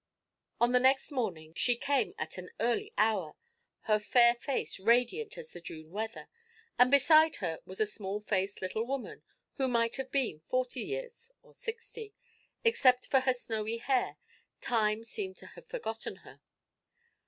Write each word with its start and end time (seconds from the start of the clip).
On 0.59 0.71
the 0.71 0.79
next 0.79 1.11
morning 1.11 1.53
she 1.55 1.75
came 1.75 2.15
at 2.17 2.39
an 2.39 2.49
early 2.59 2.91
hour, 2.97 3.35
her 3.81 3.99
fair 3.99 4.33
face 4.33 4.79
radiant 4.79 5.37
as 5.37 5.51
the 5.53 5.61
June 5.61 5.91
weather, 5.91 6.27
and 6.79 6.89
beside 6.89 7.35
her 7.35 7.59
was 7.67 7.79
a 7.79 7.85
small 7.85 8.19
faced 8.19 8.63
little 8.63 8.83
woman 8.83 9.21
who 9.57 9.67
might 9.67 9.97
have 9.97 10.09
seen 10.11 10.41
forty 10.47 10.81
years 10.81 11.29
or 11.43 11.53
sixty; 11.53 12.15
except 12.63 13.05
for 13.09 13.19
her 13.19 13.33
snowy 13.35 13.77
hair, 13.77 14.17
time 14.59 15.03
seemed 15.03 15.37
to 15.37 15.45
have 15.45 15.67
forgotten 15.69 16.15
her. 16.25 16.41